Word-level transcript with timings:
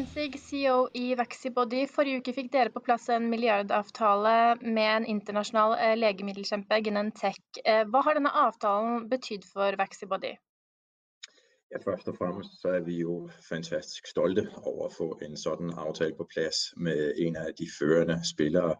Mikael 0.00 0.40
CEO 0.40 0.88
i 0.94 1.14
Vaxibody. 1.14 1.82
Forrige 1.92 2.22
uke 2.22 2.32
fikk 2.32 2.46
dere 2.54 2.72
på 2.72 2.80
plass 2.80 3.10
en 3.12 3.26
milliardavtale 3.28 4.54
med 4.62 4.86
en 4.94 5.06
internasjonal 5.12 5.74
eh, 5.76 5.92
legemiddelkjempe, 5.98 6.78
Genentech. 6.86 7.40
Eh, 7.68 7.82
hva 7.84 8.00
har 8.06 8.16
denne 8.16 8.32
avtalen 8.32 9.10
betydd 9.10 9.44
for 9.44 9.76
Vaxibody? 9.76 10.32
Ja, 11.68 11.82
først 11.84 12.08
og 12.08 12.16
fremmest 12.16 12.56
så 12.62 12.78
er 12.78 12.86
vi 12.86 12.96
jo 13.02 13.28
fantastisk 13.44 14.08
stolte 14.08 14.46
over 14.62 14.86
at 14.88 14.96
få 14.96 15.10
en 15.26 15.36
sådan 15.36 15.74
aftale 15.76 16.16
på 16.16 16.24
plads 16.32 16.70
med 16.76 17.12
en 17.20 17.36
af 17.36 17.52
de 17.60 17.68
førende 17.78 18.16
spillere 18.24 18.78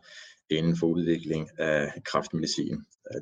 inden 0.51 0.77
for 0.79 0.87
udvikling 0.87 1.49
af 1.59 1.93
kraftmedicin, 2.05 2.77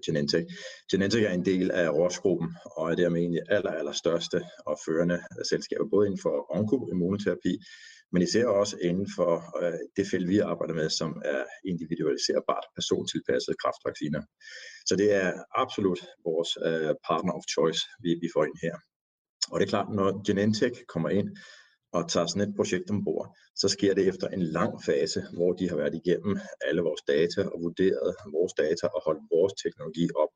Genentech. 0.07 0.47
Genentech 0.91 1.25
er 1.25 1.33
en 1.33 1.45
del 1.45 1.71
af 1.71 1.91
Roche-gruppen 1.91 2.57
og 2.77 2.91
er 2.91 2.97
dermed 2.97 3.23
en 3.23 3.37
af 3.37 3.43
de 3.47 3.55
aller, 3.55 3.71
aller 3.71 3.93
største 3.93 4.43
og 4.67 4.79
førende 4.87 5.19
selskaber, 5.51 5.87
både 5.91 6.07
inden 6.07 6.21
for 6.23 6.57
onkoimmunoterapi, 6.57 7.59
men 8.13 8.23
især 8.23 8.47
også 8.47 8.77
inden 8.83 9.09
for 9.17 9.63
øh, 9.63 9.79
det 9.97 10.07
felt, 10.11 10.29
vi 10.29 10.39
arbejder 10.39 10.75
med, 10.75 10.91
som 10.91 11.23
er 11.25 11.45
individualiserbart 11.65 12.65
persontilpassede 12.77 13.57
kraftvacciner. 13.63 14.23
Så 14.87 14.97
det 14.97 15.09
er 15.23 15.33
absolut 15.55 16.01
vores 16.29 16.51
øh, 16.69 16.95
partner 17.09 17.33
of 17.33 17.45
choice, 17.55 17.81
vi, 18.05 18.11
vi 18.23 18.29
får 18.35 18.45
ind 18.45 18.59
her. 18.63 18.77
Og 19.51 19.61
det 19.61 19.67
er 19.67 19.75
klart, 19.75 19.89
når 19.99 20.09
Genentech 20.27 20.79
kommer 20.93 21.09
ind 21.09 21.29
og 21.93 22.11
tager 22.11 22.27
sådan 22.27 22.49
et 22.49 22.57
projekt 22.57 22.91
ombord, 22.91 23.37
så 23.57 23.69
sker 23.69 23.95
det 23.95 24.09
efter 24.09 24.29
en 24.29 24.43
lang 24.43 24.73
fase, 24.89 25.21
hvor 25.33 25.53
de 25.53 25.69
har 25.69 25.77
været 25.77 25.95
igennem 25.95 26.39
alle 26.67 26.83
vores 26.83 27.03
data 27.09 27.41
og 27.53 27.59
vurderet 27.63 28.15
vores 28.37 28.53
data 28.53 28.87
og 28.87 29.01
holdt 29.07 29.25
vores 29.31 29.53
teknologi 29.63 30.09
op 30.23 30.33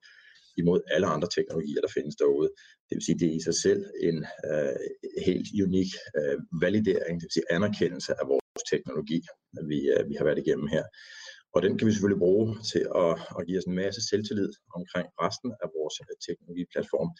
imod 0.56 0.80
alle 0.94 1.06
andre 1.06 1.28
teknologier, 1.36 1.80
der 1.80 1.94
findes 1.96 2.16
derude. 2.16 2.48
Det 2.88 2.94
vil 2.96 3.04
sige, 3.04 3.18
det 3.18 3.28
er 3.28 3.36
i 3.40 3.46
sig 3.48 3.56
selv 3.66 3.82
en 4.08 4.18
øh, 4.50 4.76
helt 5.28 5.48
unik 5.66 5.90
øh, 6.18 6.38
validering, 6.64 7.14
det 7.20 7.26
vil 7.26 7.36
sige 7.36 7.52
anerkendelse 7.56 8.12
af 8.20 8.24
vores 8.32 8.62
teknologi, 8.72 9.20
vi, 9.70 9.78
øh, 9.94 10.02
vi 10.10 10.14
har 10.18 10.24
været 10.28 10.42
igennem 10.44 10.68
her. 10.76 10.84
Og 11.54 11.62
den 11.64 11.72
kan 11.76 11.86
vi 11.86 11.92
selvfølgelig 11.92 12.24
bruge 12.26 12.46
til 12.72 12.84
at, 13.04 13.12
at 13.38 13.42
give 13.46 13.58
os 13.60 13.68
en 13.70 13.80
masse 13.84 14.00
selvtillid 14.10 14.50
omkring 14.78 15.06
resten 15.24 15.50
af 15.62 15.68
vores 15.76 15.96
øh, 16.02 16.14
teknologiplatform 16.26 17.10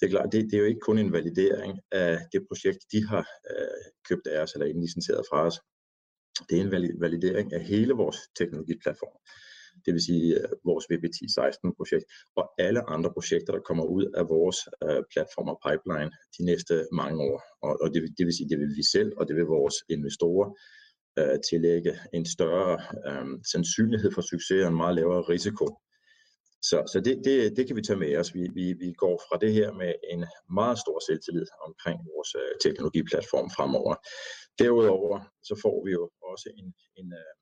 det 0.00 0.06
er 0.06 0.10
klart, 0.10 0.32
det, 0.32 0.44
det 0.44 0.54
er 0.54 0.58
jo 0.58 0.64
ikke 0.72 0.86
kun 0.88 0.98
en 0.98 1.12
validering 1.12 1.80
af 1.92 2.18
det 2.32 2.42
projekt, 2.48 2.78
de 2.92 3.06
har 3.06 3.24
øh, 3.50 3.84
købt 4.08 4.26
af 4.26 4.42
os 4.42 4.52
eller 4.52 4.66
indlicenseret 4.66 5.24
fra 5.30 5.46
os. 5.46 5.60
Det 6.48 6.58
er 6.58 6.62
en 6.62 7.00
validering 7.00 7.52
af 7.52 7.62
hele 7.64 7.92
vores 7.92 8.18
teknologiplatform. 8.38 9.16
Det 9.84 9.94
vil 9.94 10.02
sige 10.10 10.26
øh, 10.38 10.48
vores 10.64 10.84
VPT16-projekt 10.90 12.06
og 12.36 12.44
alle 12.58 12.90
andre 12.94 13.10
projekter, 13.16 13.52
der 13.52 13.60
kommer 13.68 13.84
ud 13.84 14.04
af 14.20 14.24
vores 14.28 14.58
øh, 14.84 15.02
platform 15.12 15.48
og 15.52 15.58
pipeline 15.66 16.10
de 16.38 16.42
næste 16.50 16.74
mange 16.92 17.18
år. 17.30 17.38
Og, 17.66 17.72
og 17.82 17.94
det, 17.94 18.00
det 18.18 18.24
vil 18.26 18.36
sige, 18.36 18.48
det 18.48 18.58
vil 18.58 18.72
vi 18.76 18.84
selv, 18.96 19.12
og 19.18 19.28
det 19.28 19.36
vil 19.36 19.44
vores 19.58 19.76
investorer 19.88 20.48
øh, 21.18 21.36
tillægge 21.50 21.92
en 22.12 22.26
større 22.36 22.74
øh, 23.08 23.26
sandsynlighed 23.52 24.10
for 24.12 24.22
succes 24.32 24.62
og 24.64 24.68
en 24.68 24.82
meget 24.82 24.94
lavere 24.96 25.22
risiko 25.34 25.66
så, 26.62 26.82
så 26.92 27.00
det, 27.00 27.20
det, 27.24 27.56
det 27.56 27.66
kan 27.66 27.76
vi 27.76 27.82
tage 27.82 27.98
med 27.98 28.16
os. 28.16 28.34
Vi, 28.34 28.48
vi, 28.54 28.72
vi 28.72 28.92
går 28.92 29.22
fra 29.28 29.38
det 29.40 29.52
her 29.52 29.72
med 29.72 29.94
en 30.12 30.26
meget 30.50 30.78
stor 30.78 30.98
selvtillid 31.06 31.46
omkring 31.66 31.98
vores 32.14 32.34
øh, 32.34 32.52
teknologiplatform 32.64 33.50
fremover. 33.56 33.94
Derudover 34.58 35.20
så 35.42 35.60
får 35.62 35.84
vi 35.84 35.90
jo 35.90 36.10
også 36.22 36.48
en, 36.56 36.74
en 36.96 37.12
øh, 37.12 37.32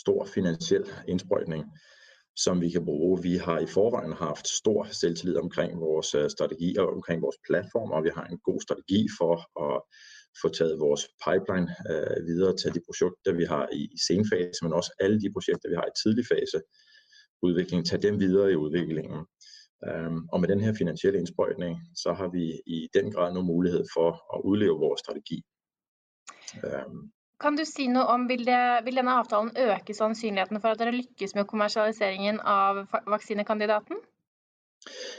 stor 0.00 0.24
finansiel 0.24 0.84
indsprøjtning, 1.08 1.64
som 2.36 2.60
vi 2.60 2.70
kan 2.70 2.84
bruge. 2.84 3.22
Vi 3.22 3.36
har 3.36 3.58
i 3.58 3.66
forvejen 3.66 4.12
haft 4.12 4.48
stor 4.48 4.84
selvtillid 4.84 5.36
omkring 5.36 5.80
vores 5.80 6.14
øh, 6.14 6.30
strategi 6.30 6.76
og 6.76 6.86
omkring 6.96 7.22
vores 7.22 7.38
platform, 7.48 7.90
og 7.90 8.04
vi 8.04 8.10
har 8.14 8.26
en 8.26 8.38
god 8.38 8.60
strategi 8.60 9.08
for 9.18 9.34
at 9.66 9.76
få 10.42 10.48
taget 10.48 10.80
vores 10.86 11.02
pipeline 11.24 11.68
øh, 11.90 12.26
videre 12.26 12.56
til 12.56 12.70
de 12.74 12.80
projekter, 12.88 13.32
vi 13.40 13.44
har 13.44 13.68
i, 13.72 13.82
i 13.96 13.98
senfase, 14.08 14.58
men 14.62 14.72
også 14.72 14.90
alle 15.00 15.20
de 15.20 15.32
projekter, 15.32 15.68
vi 15.68 15.76
har 15.80 15.86
i 15.88 15.98
tidlig 16.02 16.26
fase, 16.32 16.58
udvikling, 17.44 17.86
tage 17.86 18.02
dem 18.02 18.20
videre 18.20 18.52
i 18.52 18.56
udviklingen. 18.56 19.26
Um, 19.90 20.28
og 20.32 20.40
med 20.40 20.48
den 20.48 20.60
her 20.60 20.74
finansielle 20.78 21.18
indsprøjtning, 21.18 21.80
så 21.96 22.12
har 22.12 22.28
vi 22.28 22.44
i 22.66 22.88
den 22.94 23.12
grad 23.12 23.34
nu 23.34 23.42
mulighed 23.42 23.84
for 23.94 24.36
at 24.36 24.40
udleve 24.44 24.78
vores 24.78 25.00
strategi. 25.00 25.42
Um, 26.64 27.12
kan 27.40 27.56
du 27.56 27.64
sige 27.64 27.88
noget 27.88 28.08
om, 28.08 28.28
vil, 28.28 28.46
det, 28.46 28.84
vil 28.84 28.96
denne 28.96 29.10
aftalen 29.10 29.50
øke 29.58 29.94
sandsynligheten 29.94 30.60
for, 30.60 30.68
at 30.68 30.78
dere 30.78 30.92
lykkes 30.92 31.34
med 31.34 31.44
kommersialiseringen 31.44 32.40
af 32.40 32.86
vaccinekandidaten? 33.06 33.96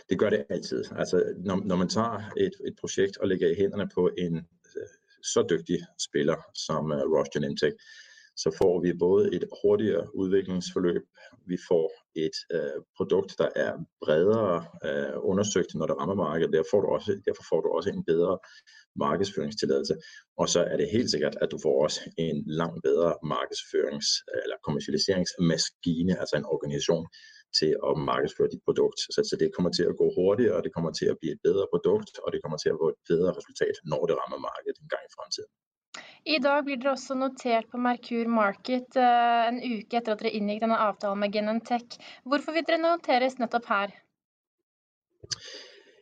Det 0.09 0.19
gør 0.19 0.30
det 0.30 0.46
altid. 0.50 0.84
Altså, 0.96 1.34
når, 1.38 1.56
når 1.56 1.75
man 1.75 1.90
tager 1.90 2.31
et, 2.38 2.56
et 2.68 2.75
projekt 2.80 3.18
og 3.18 3.28
lægger 3.28 3.47
i 3.50 3.56
hænderne 3.56 3.90
på 3.96 4.09
en 4.18 4.36
øh, 4.78 4.88
så 5.24 5.46
dygtig 5.50 5.80
spiller 6.07 6.38
som 6.53 6.86
uh, 6.86 6.97
Roche 7.13 7.31
Genentech, 7.34 7.75
så 8.44 8.50
får 8.59 8.81
vi 8.81 8.94
både 9.06 9.35
et 9.35 9.46
hurtigere 9.62 10.16
udviklingsforløb, 10.16 11.03
vi 11.51 11.57
får 11.69 11.88
et 12.16 12.38
øh, 12.56 12.79
produkt, 12.97 13.31
der 13.38 13.50
er 13.56 13.72
bredere 14.03 14.66
øh, 14.88 15.16
undersøgt, 15.31 15.75
når 15.75 15.85
det 15.88 15.97
rammer 16.00 16.16
markedet. 16.16 16.53
Derfor 16.53 16.69
får, 16.72 16.81
du 16.81 16.88
også, 16.88 17.12
derfor 17.28 17.44
får 17.50 17.59
du 17.62 17.69
også 17.78 17.90
en 17.90 18.03
bedre 18.12 18.34
markedsføringstilladelse. 18.95 19.95
Og 20.41 20.50
så 20.53 20.59
er 20.72 20.78
det 20.78 20.94
helt 20.95 21.12
sikkert, 21.12 21.35
at 21.41 21.51
du 21.51 21.57
får 21.66 21.84
også 21.85 22.00
en 22.18 22.38
langt 22.62 22.79
bedre 22.88 23.09
markedsførings- 23.34 24.18
eller 24.44 24.57
kommercialiseringsmaskine, 24.66 26.19
altså 26.22 26.35
en 26.38 26.45
organisation, 26.56 27.06
til 27.59 27.72
at 27.90 27.94
markedsføre 28.12 28.51
dit 28.53 28.63
produkt. 28.68 29.00
Så, 29.13 29.19
så 29.29 29.35
det 29.41 29.53
kommer 29.56 29.72
til 29.78 29.85
at 29.91 29.97
gå 30.01 30.06
hurtigere, 30.18 30.56
og 30.57 30.63
det 30.66 30.74
kommer 30.75 30.91
til 31.00 31.07
at 31.12 31.18
blive 31.19 31.34
et 31.38 31.44
bedre 31.47 31.66
produkt, 31.74 32.13
og 32.24 32.29
det 32.34 32.40
kommer 32.44 32.57
til 32.62 32.69
at 32.74 32.79
få 32.81 32.88
et 32.94 33.01
bedre 33.12 33.31
resultat, 33.40 33.75
når 33.91 34.01
det 34.09 34.15
rammer 34.21 34.39
markedet 34.50 34.77
en 34.80 34.92
gang 34.94 35.04
i 35.09 35.13
fremtiden. 35.18 35.51
I 36.25 36.39
dag 36.42 36.63
blir 36.66 36.80
dere 36.81 36.95
også 36.95 37.13
notert 37.13 37.68
på 37.69 37.77
Merkur 37.77 38.30
Market 38.33 38.95
eh, 38.98 39.42
en 39.45 39.60
uke 39.62 40.00
etter 40.00 40.16
at 40.16 40.24
dere 40.24 40.31
inngikk 40.33 40.63
denne 40.63 40.80
avtalen 40.81 41.19
med 41.22 41.30
Genentech. 41.36 42.00
Hvorfor 42.25 42.56
vil 42.56 42.66
dere 42.66 42.81
noteres 42.81 43.38
nettopp 43.38 43.69
her? 43.69 43.94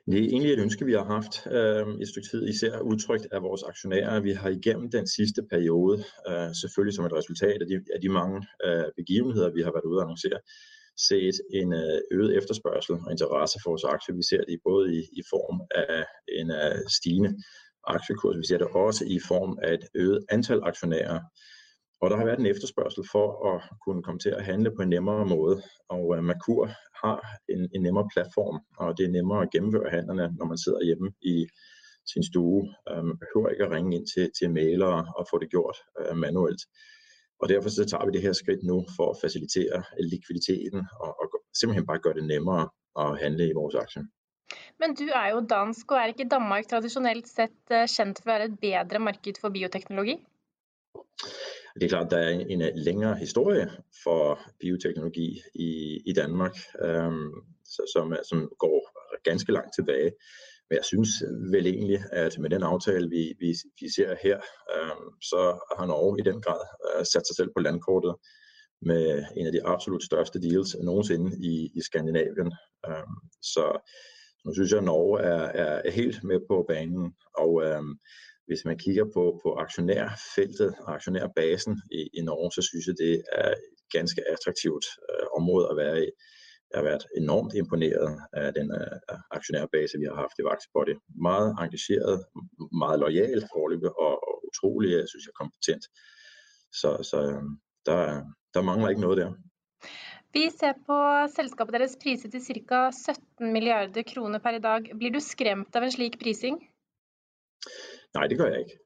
Det 0.08 0.20
er 0.20 0.30
egentlig 0.30 0.54
et 0.54 0.64
ønske, 0.64 0.86
vi 0.86 0.96
har 0.96 1.04
haft 1.04 1.42
eh, 1.48 1.81
øh, 1.81 2.00
et 2.02 2.08
stykke 2.08 2.30
tid, 2.31 2.48
især 2.54 2.80
udtrykt 2.80 3.28
af 3.31 3.42
vores 3.44 3.64
aktionærer. 3.64 4.20
Vi 4.20 4.31
har 4.31 4.50
igennem 4.50 4.92
den 4.92 5.08
sidste 5.08 5.42
periode, 5.52 5.98
øh, 6.30 6.50
selvfølgelig 6.62 6.96
som 6.96 7.06
et 7.06 7.18
resultat 7.19 7.62
af 7.62 7.68
de, 7.68 7.78
af 7.96 8.00
de 8.02 8.10
mange 8.10 8.40
øh, 8.66 8.88
begivenheder, 9.00 9.50
vi 9.58 9.62
har 9.62 9.72
været 9.76 9.90
ude 9.92 10.00
at 10.00 10.06
annoncere, 10.06 10.40
set 11.10 11.38
en 11.60 11.74
øh, 11.74 12.00
øget 12.16 12.38
efterspørgsel 12.38 12.96
og 13.06 13.12
interesse 13.12 13.58
for 13.64 13.69
vores 13.72 13.84
aktier. 13.96 14.16
Vi 14.16 14.26
ser 14.30 14.42
det 14.50 14.68
både 14.69 14.86
i, 14.98 15.02
i 15.19 15.24
form 15.34 15.58
af 15.76 16.04
en 16.40 16.48
uh, 16.62 16.80
stigende 16.98 17.31
aktiekurs. 17.88 18.38
Vi 18.38 18.45
ser 18.47 18.57
det 18.57 18.68
også 18.68 19.06
i 19.06 19.19
form 19.27 19.59
af 19.62 19.74
et 19.74 19.85
øget 19.95 20.25
antal 20.30 20.59
aktionærer. 20.63 21.19
Og 22.01 22.09
der 22.09 22.18
har 22.18 22.25
været 22.25 22.39
en 22.39 22.45
efterspørgsel 22.45 23.03
for 23.12 23.27
at 23.51 23.63
kunne 23.85 24.03
komme 24.03 24.19
til 24.19 24.30
at 24.30 24.45
handle 24.45 24.71
på 24.75 24.81
en 24.81 24.89
nemmere 24.89 25.25
måde. 25.25 25.62
Og 25.89 26.07
uh, 26.07 26.24
Merkur 26.24 26.65
har 27.03 27.19
en, 27.50 27.69
en 27.75 27.81
nemmere 27.81 28.07
platform, 28.13 28.57
og 28.77 28.97
det 28.97 29.06
er 29.06 29.09
nemmere 29.18 29.41
at 29.41 29.51
gennemføre 29.51 29.89
handlerne, 29.89 30.35
når 30.38 30.45
man 30.45 30.57
sidder 30.57 30.85
hjemme 30.85 31.12
i 31.21 31.47
sin 32.12 32.24
stue. 32.24 32.62
Øh, 32.89 33.03
man 33.09 33.18
behøver 33.24 33.50
ikke 33.50 33.65
at 33.65 33.71
ringe 33.71 33.95
ind 33.97 34.07
til, 34.13 34.31
til 34.38 34.51
malere 34.51 35.00
og 35.18 35.24
få 35.30 35.35
det 35.39 35.50
gjort 35.50 35.77
øh, 36.00 36.18
manuelt. 36.18 36.62
Og 37.41 37.50
derfor 37.50 37.69
så 37.69 37.85
tager 37.85 38.06
vi 38.06 38.12
det 38.12 38.21
her 38.21 38.33
skridt 38.33 38.63
nu 38.63 38.77
for 38.97 39.07
at 39.12 39.18
facilitere 39.24 39.83
likviditeten 40.12 40.81
og, 41.03 41.12
og 41.21 41.27
simpelthen 41.59 41.85
bare 41.85 42.03
gøre 42.06 42.18
det 42.19 42.27
nemmere 42.33 42.69
at 43.03 43.19
handle 43.24 43.50
i 43.50 43.57
vores 43.59 43.75
aktier. 43.75 44.03
Men 44.81 44.96
du 45.00 45.06
er 45.06 45.30
jo 45.34 45.42
dansk, 45.50 45.92
og 45.92 45.98
er 46.00 46.12
ikke 46.12 46.30
Danmark 46.31 46.68
traditionelt 46.68 47.28
sett 47.30 47.74
uh, 47.74 47.86
kjent 47.86 48.22
for 48.22 48.30
å 48.30 48.34
være 48.34 48.50
et 48.52 48.60
bedre 48.62 49.00
marked 49.00 49.40
for 49.42 49.54
bioteknologi? 49.54 50.18
Det 51.75 51.84
er 51.84 51.90
klart, 51.90 52.12
der 52.12 52.18
er 52.18 52.30
en, 52.30 52.62
en 52.62 52.64
længere 52.75 53.16
historie 53.18 53.70
for 54.04 54.40
bioteknologi 54.60 55.42
i, 55.56 56.02
i 56.06 56.14
Danmark, 56.14 56.58
øhm, 56.81 57.31
som, 57.66 58.14
som 58.30 58.50
går 58.60 58.80
ganske 59.24 59.52
langt 59.52 59.74
tilbage. 59.75 60.12
Men 60.70 60.76
jeg 60.78 60.86
synes 60.86 61.10
vel 61.52 61.68
egentlig, 61.68 62.00
at 62.12 62.40
med 62.40 62.50
den 62.50 62.64
aftale, 62.64 63.10
vi, 63.10 63.34
vi, 63.40 63.56
vi 63.81 63.88
ser 63.96 64.16
her, 64.24 64.38
øhm, 64.76 65.08
så 65.22 65.42
har 65.78 65.86
Norge 65.86 66.19
i 66.19 66.24
den 66.30 66.42
grad 66.42 66.64
øh, 66.88 67.06
sat 67.06 67.28
sig 67.28 67.36
selv 67.36 67.50
på 67.56 67.62
landkortet 67.62 68.16
med 68.81 69.26
en 69.38 69.46
af 69.46 69.52
de 69.52 69.66
absolut 69.66 70.04
største 70.04 70.42
deals 70.42 70.76
nogensinde 70.84 71.38
i, 71.52 71.72
i 71.76 71.81
Skandinavien. 71.81 72.52
Øhm, 72.88 73.18
så 73.42 73.66
nu 74.45 74.54
synes 74.54 74.72
jeg, 74.72 74.78
at 74.78 74.84
Norge 74.84 75.22
er, 75.22 75.44
er 75.88 75.92
helt 75.92 76.24
med 76.24 76.40
på 76.50 76.66
banen, 76.68 77.16
og 77.38 77.63
øhm, 77.63 77.94
hvis 78.48 78.66
man 78.66 78.78
kigger 78.78 79.06
på, 79.13 79.40
på 79.44 79.50
aktionærfeltet 79.63 80.75
og 80.80 80.94
aktionærbasen 80.95 81.81
i, 81.92 82.10
i 82.13 82.22
Norge, 82.22 82.51
så 82.51 82.62
synes 82.69 82.88
jeg, 82.88 82.95
det 82.98 83.24
er 83.31 83.50
et 83.51 83.57
ganske 83.92 84.22
attraktivt 84.34 84.86
øh, 85.10 85.25
område 85.38 85.68
at 85.72 85.78
være 85.78 85.98
i. 86.06 86.10
Jeg 86.69 86.78
har 86.80 86.84
været 86.84 87.06
enormt 87.18 87.54
imponeret 87.54 88.19
af 88.34 88.54
den 88.54 88.68
øh, 88.80 89.18
aktionærbase, 89.31 89.98
vi 90.01 90.06
har 90.06 90.16
haft 90.16 90.40
i 90.40 90.44
Vaxibody. 90.50 90.95
Meget 91.30 91.50
engageret, 91.63 92.25
meget 92.81 93.00
lojal 93.00 93.42
forløbet 93.54 93.92
og, 94.06 94.13
og 94.28 94.36
utrolig, 94.48 94.90
jeg 94.92 95.10
synes 95.10 95.25
jeg, 95.28 95.34
kompetent. 95.42 95.84
Så, 96.80 96.90
så 97.10 97.18
øh, 97.31 97.44
der, 97.86 98.00
der 98.54 98.62
mangler 98.62 98.90
ikke 98.90 99.01
noget 99.01 99.18
der. 99.18 99.31
Vi 100.33 100.50
ser 100.50 100.74
på 100.88 101.00
selskapet 101.35 101.75
deres 101.77 101.97
priset 102.01 102.31
til 102.31 102.41
ca. 102.41 102.89
17 102.91 103.53
milliarder 103.53 104.03
kroner 104.13 104.39
per 104.39 104.57
i 104.57 104.62
dag. 104.63 104.89
Blir 104.97 105.13
du 105.13 105.19
skremt 105.21 105.75
av 105.75 105.85
en 105.85 105.94
slik 105.94 106.18
prising? 106.24 106.57
Nej, 108.18 108.27
det 108.27 108.38
gør 108.38 108.50
jeg 108.50 108.59
ikke. 108.59 108.80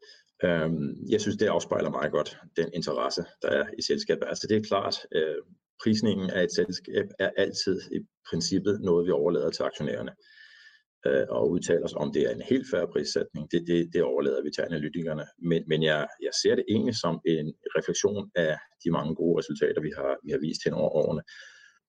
Øhm, 0.43 1.09
jeg 1.09 1.21
synes, 1.21 1.37
det 1.37 1.47
afspejler 1.47 1.89
meget 1.89 2.11
godt 2.11 2.37
den 2.55 2.69
interesse, 2.73 3.25
der 3.41 3.49
er 3.49 3.65
i 3.77 3.81
selskabet. 3.81 4.27
Altså 4.27 4.47
det 4.47 4.57
er 4.57 4.67
klart, 4.71 4.95
øh, 5.15 5.41
prisningen 5.83 6.29
af 6.29 6.43
et 6.43 6.55
selskab 6.55 7.07
er 7.19 7.29
altid 7.37 7.81
i 7.91 7.99
princippet 8.29 8.81
noget, 8.81 9.05
vi 9.07 9.11
overlader 9.11 9.49
til 9.49 9.63
aktionærerne 9.63 10.11
øh, 11.05 11.25
og 11.29 11.49
udtaler 11.49 11.85
os 11.85 11.93
om, 11.93 12.11
det 12.13 12.21
er 12.27 12.33
en 12.33 12.41
helt 12.51 12.67
færre 12.71 12.87
prissætning. 12.93 13.51
Det, 13.51 13.61
det, 13.67 13.89
det 13.93 14.01
overlader 14.03 14.43
vi 14.43 14.51
til 14.51 14.61
analytikerne. 14.61 15.25
Men, 15.49 15.63
men 15.67 15.83
jeg, 15.83 16.07
jeg 16.21 16.33
ser 16.41 16.55
det 16.55 16.65
egentlig 16.69 16.95
som 16.95 17.15
en 17.25 17.47
refleksion 17.77 18.31
af 18.35 18.57
de 18.83 18.91
mange 18.91 19.15
gode 19.15 19.39
resultater, 19.39 19.81
vi 19.81 19.91
har, 19.97 20.11
vi 20.25 20.31
har 20.31 20.39
vist 20.47 20.63
hen 20.65 20.73
over 20.73 20.89
årene. 21.01 21.21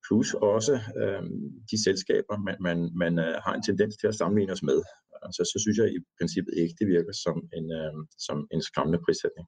Plus 0.07 0.29
også 0.55 0.75
øh, 1.01 1.23
de 1.71 1.77
selskaber, 1.87 2.35
man, 2.47 2.57
man, 2.67 2.79
man 3.03 3.19
øh, 3.19 3.35
har 3.45 3.55
en 3.55 3.63
tendens 3.63 3.97
til 3.97 4.07
at 4.07 4.15
sammenligne 4.15 4.53
os 4.53 4.63
med. 4.63 4.81
Altså, 5.27 5.43
så 5.53 5.57
synes 5.65 5.77
jeg 5.79 5.89
i 5.97 6.01
princippet 6.19 6.53
ikke, 6.63 6.75
det 6.81 6.87
virker 6.97 7.15
som 7.25 7.37
en, 7.59 7.67
øh, 7.81 7.93
som 8.27 8.37
en 8.55 8.63
skræmmende 8.69 9.01
prissætning. 9.07 9.47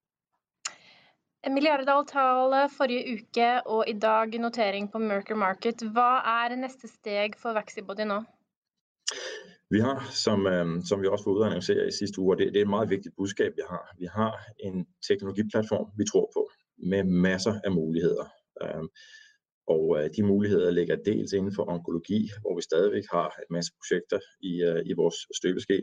En 1.46 1.54
milliardavtale 1.54 2.60
forrige 2.76 3.04
uke 3.14 3.66
og 3.66 3.84
i 3.88 3.96
dag 4.04 4.38
notering 4.46 4.92
på 4.92 4.98
Merker 4.98 5.34
Market. 5.34 5.78
Hva 5.94 6.10
er 6.34 6.56
næste 6.56 6.88
steg 6.88 7.30
for 7.42 7.52
Vaxibody 7.56 8.04
nå? 8.12 8.18
Vi 9.70 9.80
har, 9.80 9.98
som, 10.24 10.46
øh, 10.46 10.66
som 10.88 11.02
vi 11.02 11.06
også 11.06 11.24
var 11.24 11.32
ude 11.32 11.44
at 11.44 11.50
annoncere 11.50 11.88
i 11.88 11.98
sidste 12.00 12.20
uge, 12.20 12.34
og 12.34 12.38
det, 12.38 12.46
det 12.46 12.56
er 12.56 12.66
et 12.68 12.76
meget 12.76 12.90
vigtigt 12.90 13.14
budskab, 13.16 13.52
vi 13.56 13.62
har. 13.70 13.84
Vi 13.98 14.06
har 14.18 14.32
en 14.58 14.86
teknologiplatform, 15.08 15.86
vi 15.98 16.04
tror 16.12 16.30
på, 16.36 16.50
med 16.92 17.04
masser 17.04 17.54
af 17.64 17.72
muligheder. 17.72 18.26
Øh, 18.62 18.84
og 19.74 19.84
øh, 19.98 20.10
de 20.16 20.22
muligheder 20.22 20.70
ligger 20.70 20.96
dels 20.96 21.32
inden 21.32 21.54
for 21.54 21.64
onkologi, 21.74 22.30
hvor 22.40 22.56
vi 22.56 22.62
stadigvæk 22.62 23.06
har 23.10 23.28
en 23.42 23.50
masse 23.56 23.70
projekter 23.78 24.18
i, 24.50 24.52
øh, 24.68 24.82
i 24.90 24.92
vores 25.00 25.18
støbeske. 25.38 25.76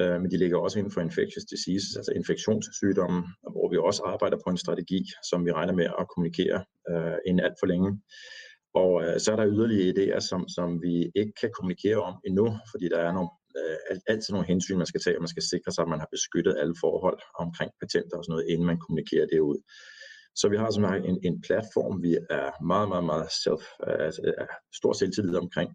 Øh, 0.00 0.16
men 0.20 0.30
de 0.30 0.36
ligger 0.38 0.58
også 0.58 0.78
inden 0.78 0.92
for 0.92 1.00
infectious 1.00 1.44
diseases, 1.54 1.96
altså 1.96 2.12
infektionssygdomme, 2.20 3.20
hvor 3.54 3.66
vi 3.70 3.76
også 3.76 4.02
arbejder 4.12 4.38
på 4.44 4.50
en 4.50 4.62
strategi, 4.64 5.00
som 5.30 5.46
vi 5.46 5.52
regner 5.52 5.74
med 5.80 5.88
at 6.00 6.08
kommunikere 6.12 6.64
øh, 6.90 7.16
inden 7.26 7.44
alt 7.46 7.58
for 7.60 7.66
længe. 7.66 7.90
Og 8.74 8.92
øh, 9.04 9.20
så 9.20 9.32
er 9.32 9.36
der 9.36 9.52
yderligere 9.54 9.90
idéer, 9.92 10.20
som, 10.30 10.48
som 10.48 10.82
vi 10.82 10.94
ikke 11.20 11.34
kan 11.40 11.50
kommunikere 11.56 12.00
om 12.08 12.14
endnu, 12.28 12.46
fordi 12.72 12.86
der 12.88 13.00
er 13.08 13.12
nogle, 13.12 13.30
øh, 13.58 13.98
altid 14.06 14.32
nogle 14.32 14.50
hensyn, 14.52 14.78
man 14.78 14.86
skal 14.92 15.00
tage, 15.00 15.16
og 15.18 15.22
man 15.22 15.34
skal 15.34 15.42
sikre 15.52 15.72
sig, 15.72 15.82
at 15.82 15.92
man 15.92 16.02
har 16.02 16.10
beskyttet 16.16 16.54
alle 16.60 16.76
forhold 16.80 17.18
omkring 17.44 17.70
patenter 17.80 18.16
og 18.16 18.24
sådan 18.24 18.32
noget, 18.34 18.50
inden 18.52 18.66
man 18.66 18.78
kommunikerer 18.80 19.26
det 19.32 19.40
ud. 19.40 19.58
Så 20.40 20.48
vi 20.48 20.56
har 20.56 20.70
sådan 20.70 21.04
en, 21.10 21.18
en 21.28 21.36
platform, 21.46 22.02
vi 22.02 22.12
er 22.30 22.64
meget, 22.72 22.88
meget, 22.88 23.06
meget 23.12 23.28
self, 23.44 23.64
øh, 23.86 24.06
altså, 24.06 24.20
stor 24.80 24.92
selvtillid 24.92 25.36
omkring, 25.44 25.70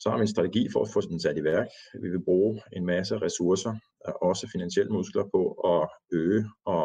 så 0.00 0.10
har 0.10 0.16
vi 0.16 0.22
en 0.22 0.34
strategi 0.36 0.68
for 0.72 0.80
at 0.82 0.90
få 0.94 1.00
den 1.00 1.20
sat 1.20 1.38
i 1.38 1.44
værk. 1.44 1.68
Vi 2.02 2.08
vil 2.14 2.24
bruge 2.24 2.62
en 2.72 2.86
masse 2.86 3.14
ressourcer, 3.26 3.72
øh, 4.06 4.14
også 4.30 4.48
finansielle 4.52 4.92
muskler 4.92 5.24
på 5.34 5.42
at 5.74 5.82
øge 6.12 6.42
og 6.64 6.82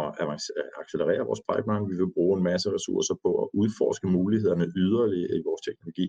accelerere 0.82 1.28
vores 1.30 1.44
pipeline. 1.50 1.90
Vi 1.92 1.96
vil 2.02 2.14
bruge 2.18 2.38
en 2.38 2.44
masse 2.44 2.68
ressourcer 2.76 3.16
på 3.26 3.30
at 3.42 3.48
udforske 3.54 4.08
mulighederne 4.08 4.66
yderligere 4.84 5.38
i 5.38 5.42
vores 5.48 5.62
teknologi. 5.68 6.08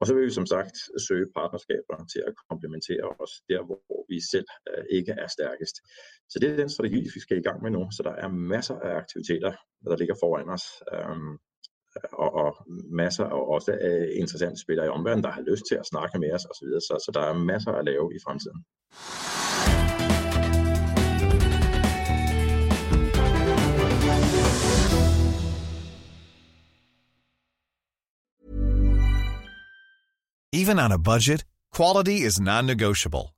Og 0.00 0.06
så 0.06 0.14
vil 0.14 0.24
vi 0.26 0.30
som 0.30 0.46
sagt 0.46 0.76
søge 1.08 1.26
partnerskaber 1.36 1.96
til 2.12 2.22
at 2.28 2.32
komplementere 2.48 3.06
os 3.22 3.32
der, 3.50 3.60
hvor 3.68 4.00
vi 4.08 4.18
selv 4.32 4.48
øh, 4.70 4.84
ikke 4.90 5.12
er 5.12 5.28
stærkest. 5.36 5.76
Så 6.30 6.36
det 6.40 6.50
er 6.50 6.56
den 6.56 6.70
strategi, 6.74 7.00
vi 7.16 7.20
skal 7.20 7.38
i 7.38 7.46
gang 7.48 7.62
med 7.62 7.70
nu. 7.70 7.82
Så 7.96 8.02
der 8.02 8.14
er 8.24 8.28
masser 8.28 8.76
af 8.86 8.92
aktiviteter, 9.02 9.52
der 9.84 9.96
ligger 9.96 10.16
foran 10.22 10.48
os 10.56 10.66
øhm, 10.94 11.34
og, 12.12 12.34
og 12.34 12.66
masser 12.90 13.24
og 13.24 13.48
også 13.50 13.72
af 13.80 14.08
interessante 14.16 14.60
spillere 14.60 14.86
i 14.86 14.88
omverdenen, 14.88 15.24
der 15.24 15.30
har 15.30 15.40
lyst 15.50 15.64
til 15.68 15.74
at 15.74 15.86
snakke 15.86 16.18
med 16.18 16.32
os 16.32 16.44
osv. 16.44 16.68
Så, 16.88 16.94
så 17.04 17.10
der 17.14 17.20
er 17.20 17.34
masser 17.52 17.72
at 17.72 17.84
lave 17.84 18.06
i 18.16 18.18
fremtiden. 18.24 18.64
Even 30.52 30.78
on 30.78 30.92
a 30.92 30.98
budget, 30.98 31.44
quality 31.76 32.16
is 32.26 32.40
non-negotiable. 32.40 33.37